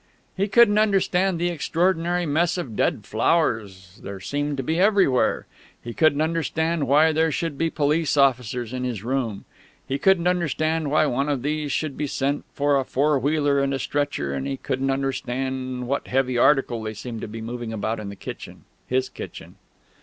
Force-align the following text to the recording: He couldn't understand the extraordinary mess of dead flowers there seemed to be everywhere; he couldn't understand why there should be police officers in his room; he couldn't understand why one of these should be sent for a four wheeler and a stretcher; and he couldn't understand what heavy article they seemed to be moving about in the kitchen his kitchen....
He 0.35 0.47
couldn't 0.47 0.79
understand 0.79 1.37
the 1.37 1.49
extraordinary 1.49 2.25
mess 2.25 2.57
of 2.57 2.75
dead 2.75 3.05
flowers 3.05 3.99
there 4.01 4.19
seemed 4.19 4.57
to 4.57 4.63
be 4.63 4.79
everywhere; 4.79 5.45
he 5.79 5.93
couldn't 5.93 6.21
understand 6.21 6.87
why 6.87 7.11
there 7.11 7.31
should 7.31 7.55
be 7.55 7.69
police 7.69 8.17
officers 8.17 8.73
in 8.73 8.83
his 8.83 9.03
room; 9.03 9.45
he 9.87 9.99
couldn't 9.99 10.25
understand 10.25 10.89
why 10.89 11.05
one 11.05 11.29
of 11.29 11.43
these 11.43 11.71
should 11.71 11.97
be 11.97 12.07
sent 12.07 12.45
for 12.51 12.79
a 12.79 12.83
four 12.83 13.19
wheeler 13.19 13.59
and 13.59 13.75
a 13.75 13.77
stretcher; 13.77 14.33
and 14.33 14.47
he 14.47 14.57
couldn't 14.57 14.89
understand 14.89 15.85
what 15.87 16.07
heavy 16.07 16.35
article 16.35 16.81
they 16.81 16.95
seemed 16.95 17.21
to 17.21 17.27
be 17.27 17.39
moving 17.39 17.71
about 17.71 17.99
in 17.99 18.09
the 18.09 18.15
kitchen 18.15 18.63
his 18.87 19.07
kitchen.... 19.07 19.53